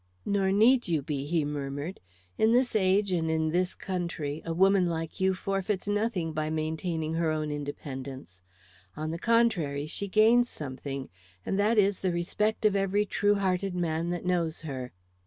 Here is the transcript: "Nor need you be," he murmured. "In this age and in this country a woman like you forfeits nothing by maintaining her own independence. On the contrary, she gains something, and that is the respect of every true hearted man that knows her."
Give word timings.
"Nor 0.25 0.51
need 0.51 0.87
you 0.87 1.03
be," 1.03 1.27
he 1.27 1.45
murmured. 1.45 1.99
"In 2.35 2.53
this 2.53 2.75
age 2.75 3.11
and 3.11 3.29
in 3.29 3.51
this 3.51 3.75
country 3.75 4.41
a 4.43 4.51
woman 4.51 4.87
like 4.87 5.21
you 5.21 5.35
forfeits 5.35 5.87
nothing 5.87 6.33
by 6.33 6.49
maintaining 6.49 7.13
her 7.13 7.29
own 7.29 7.51
independence. 7.51 8.41
On 8.97 9.11
the 9.11 9.19
contrary, 9.19 9.85
she 9.85 10.07
gains 10.07 10.49
something, 10.49 11.07
and 11.45 11.59
that 11.59 11.77
is 11.77 11.99
the 11.99 12.11
respect 12.11 12.65
of 12.65 12.75
every 12.75 13.05
true 13.05 13.35
hearted 13.35 13.75
man 13.75 14.09
that 14.09 14.25
knows 14.25 14.61
her." 14.61 14.91